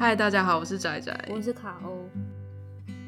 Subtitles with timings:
[0.00, 2.08] 嗨，大家好，我是仔仔，我是卡欧。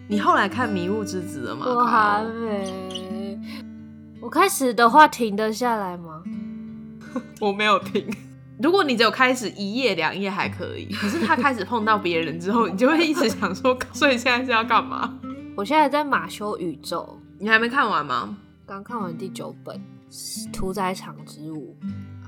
[0.07, 1.65] 你后来看《迷雾之子》了吗？
[1.67, 3.41] 我还没。
[4.21, 6.23] 我开始的话停得下来吗？
[7.41, 8.07] 我没有停。
[8.63, 15.19] 如果你只有开始一页两页还可以，可是他开始碰到别人之后，你就会一直想说， 所以现在是要干嘛？
[15.57, 18.37] 我现在在马修宇宙，你还没看完吗？
[18.67, 19.75] 刚看完第九本
[20.53, 21.75] 《屠宰场之舞》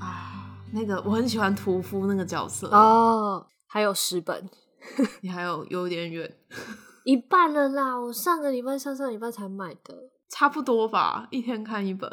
[0.02, 3.46] 啊，那个我很喜欢屠夫那个角色哦。
[3.74, 4.48] 还有十本，
[5.20, 6.32] 你还有有点远，
[7.04, 8.00] 一半了啦！
[8.00, 12.08] 我上个礼拜、上上礼拜才买的，差不多吧，一天看一本，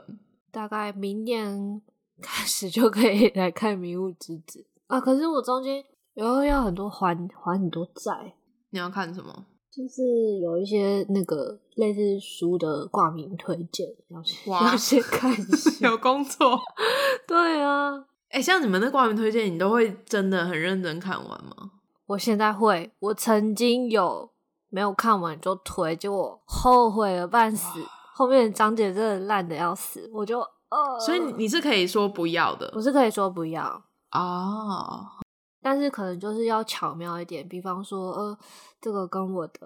[0.52, 1.80] 大概明年
[2.20, 5.00] 开始就可以来看《迷雾之子》啊。
[5.00, 8.34] 可是我中间有要很多还还很多债，
[8.72, 9.46] 你要看什么？
[9.72, 10.02] 就是
[10.40, 15.70] 有一些那个类似书的挂名推荐，要先哇要先看一下。
[15.88, 16.60] 有工作，
[17.28, 18.08] 对啊。
[18.32, 21.72] 哎、欸，像你们的挂名推荐，你都会真的很认真看完吗？
[22.08, 24.32] 我现在会，我曾经有
[24.70, 27.68] 没有看完就推，结果后悔了半死。
[28.14, 33.66] 后面的章节真的烂的要死，我就呃，所以你是可以说不要的，我是可以说不要
[34.12, 35.24] 哦，oh.
[35.62, 38.38] 但是可能就是要巧妙一点，比方说呃，
[38.80, 39.60] 这个跟我的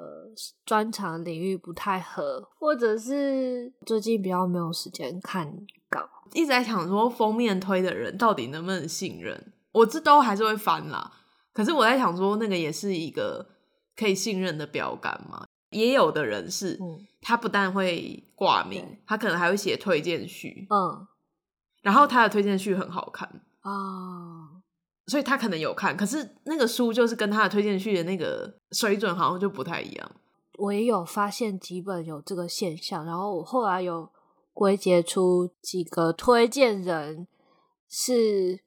[0.66, 5.52] 专长领域不太合，或者是最近比较没有时间看
[5.90, 6.08] 稿。
[6.34, 11.12] 一直在想说封面推的人到底能不能信任，我这都还是会翻啦。
[11.54, 13.48] 可是我在想说，那个也是一个
[13.96, 15.46] 可以信任的标杆嘛？
[15.70, 16.78] 也有的人是，
[17.22, 21.08] 他不但会挂名，他可能还会写推荐序，嗯，
[21.82, 23.28] 然后他的推荐序很好看
[23.62, 24.50] 啊，哦，
[25.08, 30.12] 所以他可能有看，可是那个书就是跟他的推荐序的那个水准好像就不太一样。
[30.58, 34.10] 我也有发现几本有这个现象，然后我后来有。
[34.56, 37.28] 归结出几个推荐人
[37.90, 38.62] 是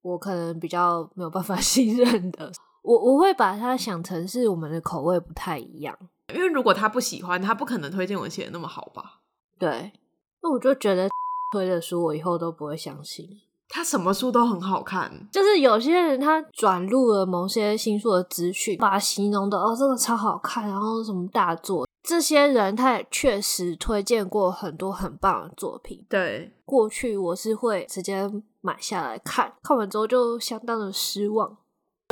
[0.00, 2.52] 我可能比较没有办法 信任的，
[2.82, 5.98] 我我会把它想成是我们的口味不太一样，
[6.32, 9.20] 因为如果他不喜欢，他不可能推荐我写的那么好吧？
[9.58, 9.92] 对，
[10.40, 11.08] 那我就觉得
[11.52, 13.28] 推的书我以后都不会相信。
[13.66, 21.83] 他什么书都很好看，就是有些人他转录了某些新书的资讯，把它形容的哦，这个超好看，然后什么大作。
[22.06, 26.04] 这些人他也确实推荐过很多很棒的作品。
[26.06, 31.56] 对，过去我是会直接买下来看，看完之后就相当的失望。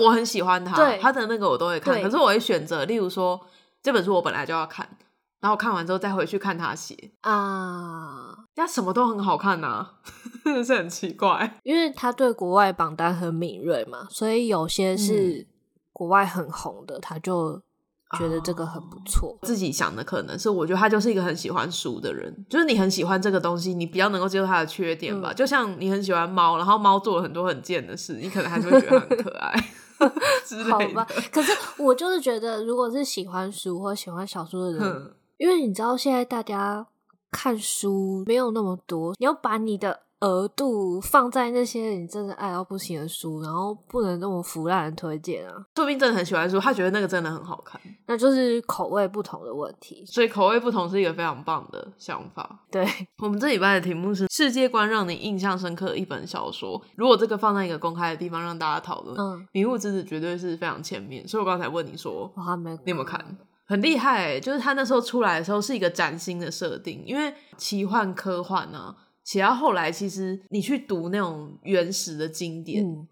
[0.03, 3.39] 我很喜欢他，对他的那个我都会看，可是我会选择，例如说
[3.83, 4.89] 这本书我本来就要看，
[5.41, 9.87] 然后看完之后再回去看他写啊，他什么都很好看呐，
[10.43, 15.47] 真 的是很奇怪， 因为他对国外榜单很敏锐嘛，所以有些是
[15.93, 17.61] 国外很红的，他就。
[18.19, 19.29] 觉得这个很不错。
[19.31, 25.33] Oh, 自己想的可能是，我觉得他就是一个很喜欢书的人，就是你很喜欢这个东西，你比较能够接受他的缺点吧。
[25.33, 29.55] 嗯、就像你很喜欢猫，然后猫做了很多很贱的事，你可能还是会觉得很可爱。
[30.69, 36.87] 好吧，可是我就是觉得，如果是喜欢书或喜欢小说的人，嗯、因为你知道现在大家
[37.31, 40.01] 看书没有那么多，你要把你的。
[40.23, 45.53] 额度放在那些你真的爱到不行的书，然后不能那么腐烂的推荐啊！
[45.75, 50.05] 说不定真的很喜欢书，他觉得那个真的很好看，那就是口味不同的问题。
[50.07, 52.61] 所以口味不同是一个非常棒的想法。
[52.71, 52.87] 对，
[53.21, 56.81] 我们这礼拜的题目是世界观让你印象深刻的一本小说。
[56.95, 61.27] 如果这个放在一个公开的地方让大家讨论，嗯，《迷雾之子》绝对是非常前面。
[61.27, 63.37] 所以我刚才问你说，我还没，你有没有看？
[63.67, 68.95] 很厉害欸，就是他那时候出来的时候是一个崭新的设定，因为奇幻科幻呢。
[69.25, 73.07] 写到后来，其实你去读那种原始的经典，嗯、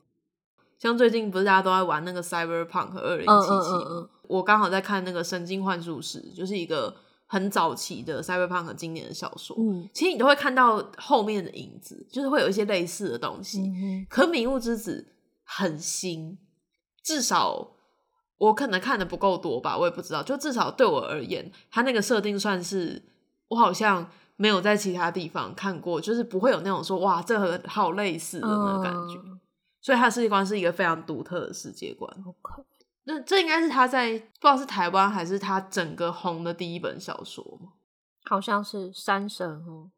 [0.76, 9.56] 像最近不是大家都在玩那个 Cyberpunk 二零七七，我刚好在看那个《神经幻术师》，就是一个很早期的 Cyberpunk 经典的小说。
[9.60, 13.60] 嗯，其实你都会看到后面的影子，就是会有一些类似的东西。
[13.60, 15.06] 嗯、可《迷雾之子》
[15.44, 16.37] 很新，
[17.04, 17.76] 至少
[18.38, 20.25] 我可能看的不够多吧，我也不知道。
[20.25, 23.04] 就至少对我而言，它那个设定算是
[23.50, 24.10] 我好像。
[24.40, 29.38] 没有在其他地方看过，就是不会有那种说哇，这和好类似的那种感觉，嗯、
[29.82, 32.10] 所以他的世界观是一个非常独特的世界观。
[32.25, 32.64] Okay.
[33.04, 37.72] 那这应该是他在不知道是台湾还是他整个红的第一本小说吗？
[38.25, 39.90] 好像是三神哦，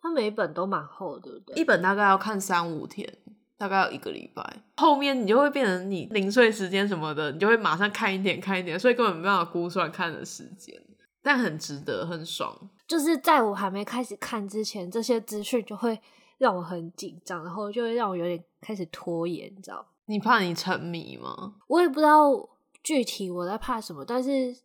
[0.00, 1.60] 他每一本都蛮厚的，对不对？
[1.60, 3.06] 一本大概要看三五天，
[3.58, 4.62] 大概要一个礼拜。
[4.78, 10.82] 后面你就会变成你零碎时间什么的，你就会马上看一点看一点，所以根本没办法估算看的时间。
[11.22, 12.70] 但很值得，很爽。
[12.86, 16.00] 就是在我还没开始看之前，这些资讯就会
[16.38, 19.86] 让我很紧张，然后就会让我有点开始拖延，你知道？
[20.06, 21.54] 你怕你沉迷吗？
[21.68, 22.48] 我也不知道
[22.82, 24.56] 具体我在怕什么，但是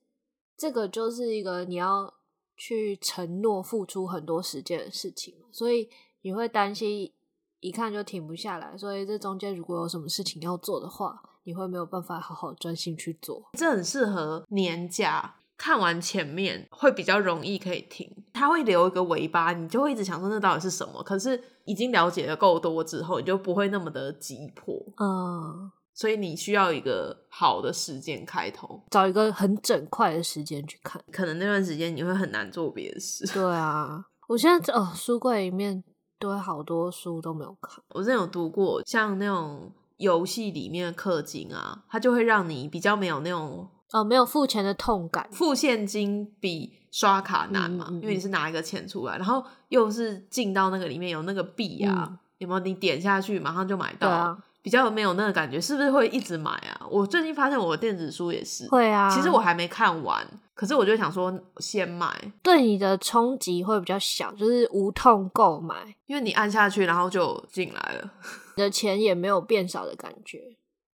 [0.58, 2.12] 这个就是一个你要
[2.58, 5.90] 去承诺付出很多时间的事情，所以
[6.22, 7.12] 你会担心
[7.60, 8.76] 一看就停不下来。
[8.78, 13.44] 所以这中间如果有什么事情要做的话，你会没有办法好好专心去做。
[13.54, 21.02] 这很适合年假看完前面会比较容易可以停，它会留一个尾巴，你就会一直想说那到底是什么。
[21.04, 24.76] 可是已经了解的够多之后，你就不会那么的急迫。
[24.98, 31.02] 嗯，所以你需要一个好的时间开头，找一个很整块的时间去看。
[31.12, 33.26] 可能那段时间你会很难做别的事。
[33.34, 35.84] 对啊， 我现在哦，书柜里面
[36.20, 37.84] 都有好多书都没有看。
[37.90, 39.72] 我之前有读过，像那种。
[39.98, 45.28] 游戏里面的氪金啊，它就会让你比较没有那种哦，没有付钱的痛感。
[45.32, 52.60] 付现金比刷卡难嘛，嗯嗯嗯，因为你是拿一个钱出来，然后又是进到那个里面有那个币啊，嗯、有没有？
[52.60, 56.88] 你点下去马上就买到，啊、比较没有那个感觉，是不是会一直买啊？
[56.90, 62.10] 我最近发现我的电子书也是会啊，其实我还没看完，可是我就想说先买，
[62.42, 68.12] 对你的冲击会比较小，就是无痛购买，因为你按下去然后就进来了。
[68.58, 70.40] 你的钱也没有变少的感觉，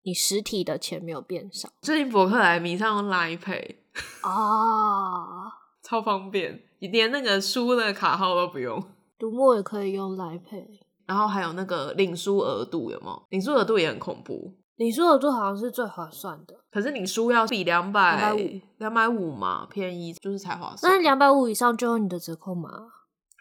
[0.04, 1.70] 你实体的钱没有变少。
[1.82, 3.76] 最近博客来迷上用 Line Pay
[4.22, 5.52] 啊
[5.84, 8.82] 超方便，你连那个书的卡号都不用。
[9.20, 13.24] 读墨也可以用 Line Pay，然后还有那个领书额度有没有？
[13.30, 18.36] 领书额度也很恐怖，领书额度好像是最划算的，可是领书要比两百
[18.78, 20.92] 两百五嘛，便宜就是才划算。
[20.92, 22.70] 那两百五以上就有你的折扣码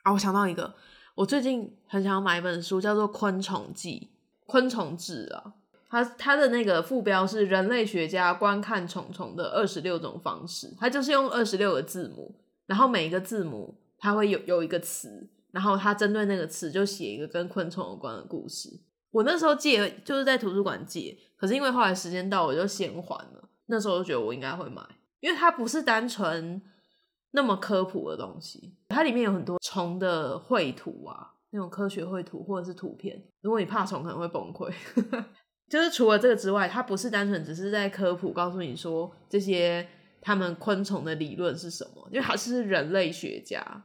[0.03, 0.13] 啊！
[0.13, 0.75] 我想到一个。
[1.15, 4.11] 我最近很想要买一本书，叫做《昆虫记》，
[4.47, 5.53] 昆虫志啊。
[5.91, 12.35] 它它的那个副标是“人类学家观看虫虫的二十六种方式”，它就是用二十六个字母，
[12.67, 18.71] 然后每一个字母它会有有一个词，然后它针对那个词就写一个跟昆虫有关的故事。
[19.11, 23.49] 我那时候借就是在图书馆借，可是因为后来时间到，我就先还了。
[23.67, 24.81] 那时候就觉得我应该会买，
[25.21, 26.63] 因为它不是单纯。
[27.33, 33.25] 那么科普的东西，它里面有很多虫的绘图啊，那种科学绘图或者是图片。
[33.41, 34.69] 如果你怕虫，可能会崩溃。
[35.71, 39.87] 就是除了这个之外，它不是单纯只是在科普，告诉你说这些
[40.21, 43.85] 他们昆虫的理论是什么，因为它是人类学家，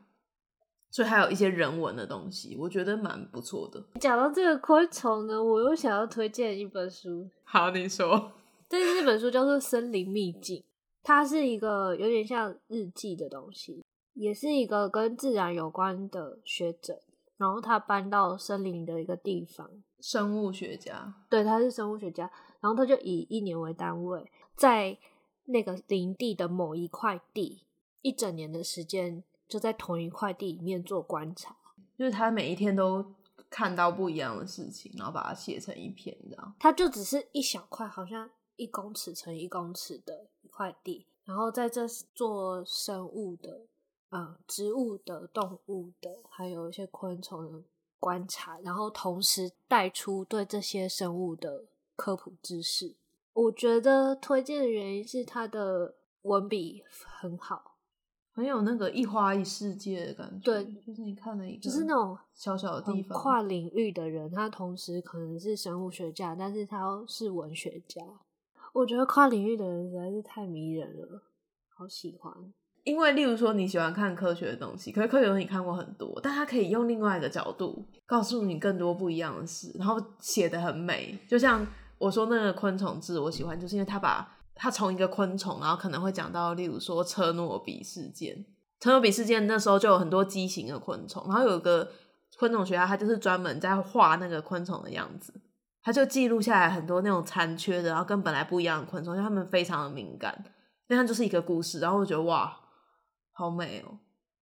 [0.89, 3.81] 所以还有一些人文的东西，我觉得蛮不错的。
[3.99, 7.29] 讲到这个昆虫呢，我又想要推荐一本书。
[7.43, 8.31] 好，你说。
[8.67, 10.57] 这这本书叫做《森林秘境》。
[11.03, 13.85] 它是一个有点像日记的东西，
[14.15, 16.99] 也是一个跟自然有关的学者，
[17.37, 24.97] 然后他搬到森林的一个地方，生物学家，对，他是生物学家，然后他就以一年为单位，在
[25.45, 27.63] 那个林地的某一块地，
[28.01, 31.55] 一整年的时间就在同一块地里面做观察，
[31.97, 33.05] 就是他每一天都
[33.49, 40.45] 看到不一样的事情，然后把它写成一篇这样，他就只是一小块，好像一公尺乘一公尺的一。
[40.55, 43.67] 块地，然后在这做生物的，
[44.11, 47.63] 嗯，植物的、动物的，还有一些昆虫的
[47.99, 51.65] 观察，然后同时带出对这些生物的
[51.95, 52.95] 科普知识。
[53.33, 57.75] 我觉得推荐的原因是它的文笔很好，
[58.31, 60.45] 很有那个一花一世界的感觉。
[60.45, 68.01] 对，就是你看了一个，就是那种小小的地方，跨领域的人，他同时可能是生物学家，但是他是文学家。
[68.71, 71.23] 我觉得跨领域的人实在是太迷人了，
[71.67, 72.53] 好喜欢。
[72.85, 81.17] 因为例如说你喜欢看科学的东西，可是科学东西你看过很多，但他可以用另外一个角度告诉你更多不一样的事，然后写得很美。
[81.27, 81.65] 就像
[81.97, 88.45] 我说那个昆虫志，我喜欢，就是因为他把他从一个昆虫，然后可能会讲到，例如说车诺比事件。
[88.79, 91.89] 车诺比事件那时候就有很多畸形的昆虫，然后有一个
[92.37, 95.33] 昆虫学家，他就是专门在画那个昆虫的样子。
[95.81, 100.43] 他就记录下来很多那种残缺的，然后跟本来不一样的昆虫，因为他们非常的敏感。
[100.87, 102.55] 那它就是一个故事，然后我觉得哇，
[103.37, 103.99] 好美哦！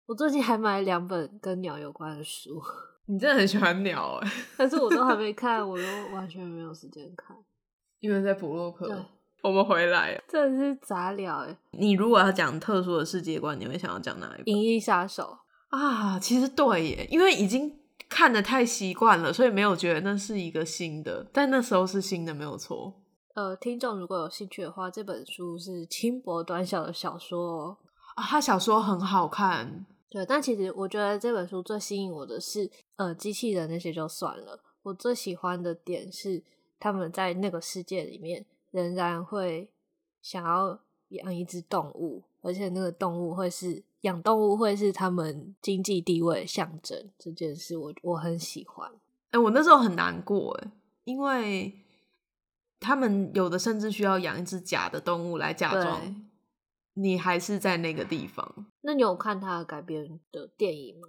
[0.06, 2.62] 我最近还买了两本跟鸟有关的书。
[3.06, 7.34] 你真的很喜欢鸟哎， 但是我都还没 看，我都完全没有时间看，
[8.00, 8.86] 因为在补洛克。
[9.42, 11.56] 我们回来，真的是杂聊哎。
[11.72, 14.46] 你如果要讲特殊的世界观，你会想要讲哪一本？
[14.46, 15.36] 银翼杀手
[15.68, 17.80] 啊，其实对耶，因为已经。
[18.06, 22.92] 看的太习惯了，所以没有觉得那是一个新的，但那时候是新的，没有错。
[23.34, 27.76] 呃，听众如果有兴趣的话，这本书是轻薄短小的小说哦。
[28.14, 30.24] 啊，他小说很好看，对。
[30.26, 36.42] 但其实我觉得这本书最吸引我的是，呃，机器人那些就算了，我最喜欢的点是
[36.78, 39.70] 他们在那个世界里面仍然会
[40.22, 40.78] 想要
[41.08, 43.84] 养一只动物，而且那个动物会是。
[44.04, 48.86] 养动物会是他们经济地位的象征，这件事我我很喜欢。
[49.30, 50.70] 哎、欸，我那时候很难过，哎，
[51.04, 51.74] 因为
[52.78, 56.02] 他们有的甚至需要养一只假的动物来假装
[56.94, 58.66] 你还是在那个地方。
[58.82, 61.08] 那你有看他改编的电影吗？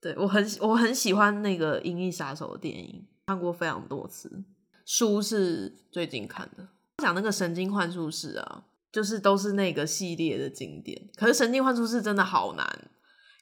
[0.00, 4.44] 对，我很我很喜欢那个《银翼杀手》的电影，看过非常多次。
[4.86, 6.68] 书是最近看的。
[6.98, 11.08] 讲那个神经幻术士啊，就是都是那个系列的经典。
[11.16, 12.90] 可是神经幻术士真的好难，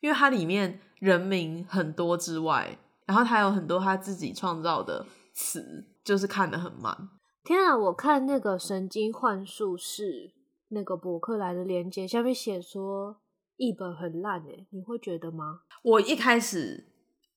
[0.00, 7.09] 因为它里面人名很多之外，然后它有很多他自己创造的词，就是看得很慢。
[7.45, 7.76] 天啊！
[7.76, 10.35] 我看那个神经幻术士
[10.68, 13.20] 那个博客来的链接，下面写说
[13.56, 15.60] 译本很烂诶，你会觉得吗？
[15.82, 16.88] 我一开始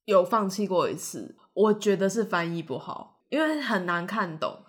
[0.05, 4.59] 有放弃过一次，我觉得是翻译不好，因为很难看懂。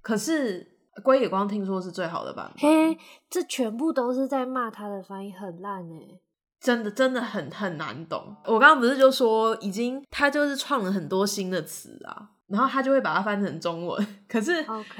[0.00, 2.58] 可是龟野光听说是最好的版本。
[2.58, 2.98] 嘿，
[3.30, 6.20] 这全部都是在骂他的翻译很烂诶，
[6.60, 8.36] 真的真的很很难懂。
[8.44, 12.30] 我刚刚不是就说已经他就是创了很多新的词啊。
[12.48, 14.52] 然后他就会把它翻成中文， 可是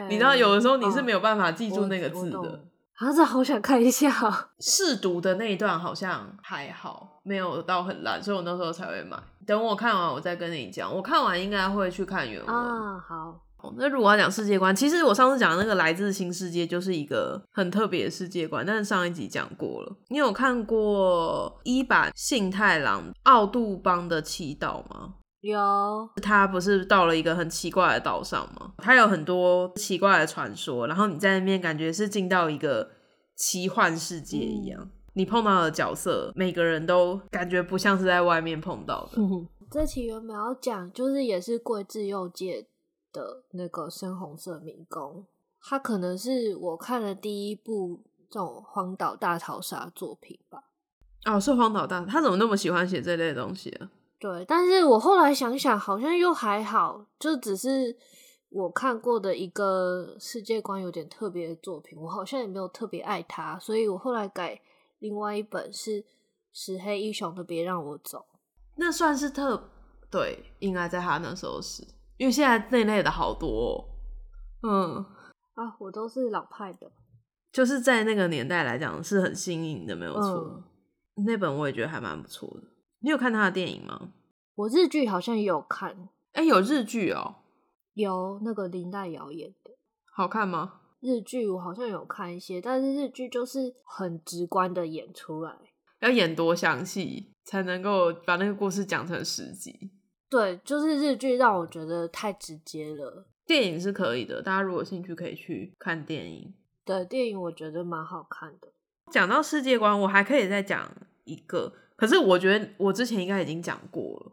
[0.08, 2.64] 你知道，有的时候你是没有办法记住那个字的。
[3.02, 4.12] 啊，这好想看一下。
[4.60, 9.18] 试读的那一段好像还好，没有到很烂，所以我那时候才会买。
[9.44, 10.94] 等我看完，我再跟你讲。
[10.94, 12.54] 我看完应该会去看原文。
[12.54, 13.40] 啊，好。
[13.76, 19.96] 那如果要讲世界观，其实我上次讲的那个来自新世界就是一个很特别的世界观，但是上一集讲过了。
[20.08, 25.14] 你有看过一版《信太郎奥杜邦的祈祷吗？
[25.42, 28.72] 有，他不是到了一个很奇怪的岛上吗？
[28.78, 32.88] 他有很多奇怪的传说，然后你在那边感觉是进到一个
[33.36, 34.80] 奇幻世界一样。
[34.80, 39.20] 嗯、你碰到的角色，每个人都感觉不像是在外面碰到的。
[39.20, 42.68] 嗯、这期原本要讲，就是也是贵志祐介
[43.12, 45.26] 的那个深红色迷宫，
[45.60, 50.62] 他可能是我看的第一部这种荒岛大逃杀作品吧。
[51.24, 53.90] 哦，是荒岛大，他怎么那么喜欢写这类的东西啊？
[54.22, 57.96] 对，但是我后来想想，好像又还好，就只是
[58.50, 64.60] 我看过的一个世界观有点特别的作品，我好像也没有特别爱它，所以我后来改
[65.00, 66.04] 另外一本是
[66.52, 68.18] 石黑一雄的《别让我走》，
[68.76, 69.68] 那算是特
[70.08, 71.82] 对，应该在他那时候是，
[72.16, 73.84] 因为现在那类的好多，
[74.60, 75.06] 哦，嗯。
[75.54, 76.90] 啊，我都是老派的，
[77.52, 80.64] 就是在那个年代来讲是很新颖的，没有错，
[81.16, 82.71] 嗯，那本我也觉得还蛮不错的。
[83.02, 84.12] 你有看他的电影吗？
[84.54, 87.36] 我日剧好像也有看，哎、欸，有日剧哦，
[87.94, 89.72] 有那个林黛瑶演的，
[90.04, 90.80] 好看吗？
[91.00, 95.56] 日剧我好像有看一些，但是日剧就是很直观的演出来，
[95.98, 99.90] 要演多详细才能够把那个故事讲成十集？
[100.30, 103.26] 对，就是日剧让我觉得太直接了。
[103.44, 106.54] 电影是可以的，大家如果有兴趣可以去看电影。
[106.84, 108.68] 对，电影我觉得蛮好看的。
[109.10, 110.88] 讲到世界观，我还可以再讲
[111.24, 111.72] 一个。
[112.02, 114.32] 可是我觉得我之前应该已经讲过了，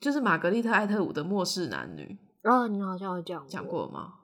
[0.00, 2.18] 就是玛格丽特·艾特伍的《末世男女》。
[2.50, 4.14] 哦，你好像有讲讲过吗？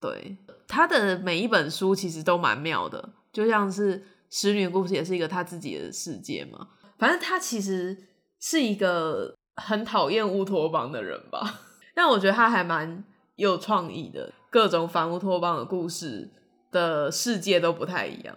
[0.00, 6.70] 对，他的每一本书其实都蛮妙的，就像是《使女故事》也是一个他自己的世界嘛。
[6.98, 7.96] 反正他其实
[8.40, 11.60] 是一个很讨厌乌托邦的人吧，
[11.94, 13.04] 但我觉得他还蛮
[13.36, 16.28] 有创意的，各种反乌托邦的故事
[16.72, 18.36] 的世界都不太一样，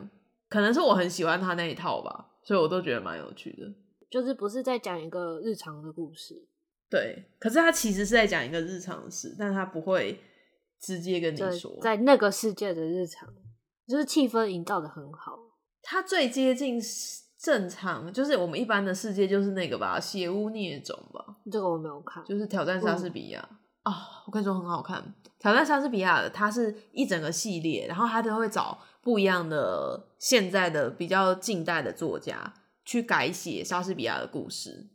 [0.50, 2.28] 可能是我很喜欢他那一套吧。
[2.44, 3.72] 所以我都觉得蛮有趣的，
[4.10, 6.36] 就是不是在讲一个日常的故事，
[6.90, 7.24] 对。
[7.40, 10.20] 可是他其实是在讲一个日常的事，但他不会
[10.80, 13.30] 直接跟你说，在那个世界的日常，
[13.88, 15.38] 就是气氛营造的很好。
[15.84, 16.82] 他最接近
[17.40, 21.24] 正常，就是我们一般的世界，就是那个吧，血污孽种吧。
[21.52, 23.40] 这个我没有看，就是挑战莎士比亚
[23.84, 23.98] 啊、嗯哦！
[24.26, 28.78] 我跟你说很好看，挑战莎士比亚的，它是一整个系列，然后他都会找。
[29.02, 32.54] 不一样的现在的比较近代的作家
[32.86, 34.88] 去改写莎士比亚的故事，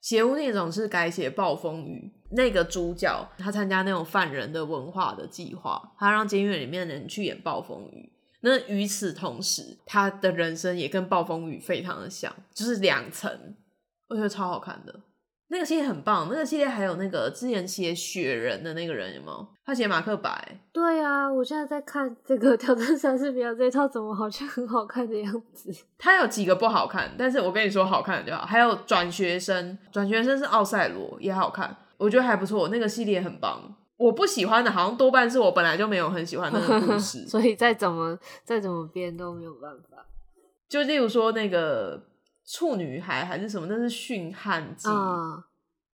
[0.00, 2.12] 邪屋那种是改写暴风雨。
[2.30, 8.12] 那个主角他参加那种犯人的文化的计划，他让监狱里面的人去演暴风雨。
[8.40, 13.56] 那与此同时，他的人生也跟暴风雨非常的像，就是两层，
[14.08, 15.00] 我觉得超好看的。
[15.48, 19.46] 那个系列很棒，那个系列还有那个之前写雪人的那个人有没有？
[19.64, 20.58] 他写马克白。
[20.72, 25.70] 对啊，我现在在看这个挑战莎士比亚这一套，怎么好像很好看的样子？
[25.98, 28.44] 他有几个不好看，但是我跟你说好看的就好。
[28.44, 32.68] 还有转学生，转学生是奥赛罗也好看，我觉得还不错。
[32.68, 33.76] 那个系列很棒。
[33.96, 40.04] 我不喜欢的，好像多半是我本来就没有很喜欢那个故事， 所以再怎么再怎么编都没有办法。
[40.68, 42.02] 就例如说那个。
[42.46, 43.66] 处女孩还是什么？
[43.68, 44.88] 那是驯汉记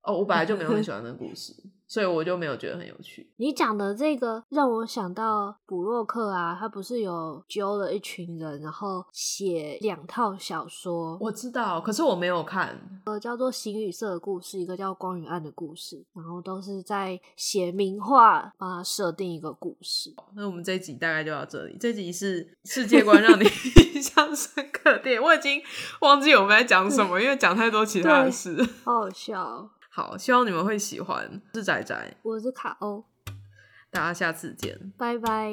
[0.03, 1.55] 哦，我本来就没有很 喜欢那个故事。
[1.91, 3.29] 所以我就没有觉得很有趣。
[3.39, 11.19] 你讲的这个让我想到布洛克啊，他不是有揪了一群人，然后写两套小说。
[11.21, 12.79] 我知道，可是我没有看。
[13.07, 20.15] 呃，叫做《形与色的故事》，一个叫《光与暗的故事》，然后都是在写名画，帮他设定一个故事。
[20.37, 21.77] 那我们这一集大概就到这里。
[21.81, 23.43] 这集是世界观让你
[23.97, 25.61] 印象深刻的电影，我已经
[26.03, 29.69] 忘记我们在讲什么， 因为讲太多其他的事，好好笑。
[29.93, 31.43] 好，希望你们会喜欢。
[31.53, 33.05] 是仔仔，我是卡欧。
[33.91, 35.53] 大家下次见，拜拜。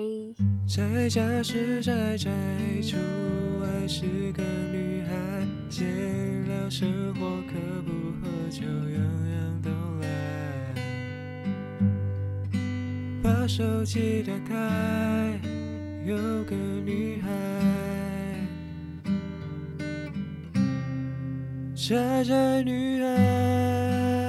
[0.67, 2.29] 在家是宅宅
[2.83, 2.97] 出
[3.59, 5.87] 外是个女孩，闲
[6.47, 9.01] 聊生活可不喝酒，样
[9.31, 10.07] 样都来。
[13.23, 15.39] 把手机打开，
[16.05, 17.27] 有个女孩，
[21.75, 24.26] 宅宅女孩。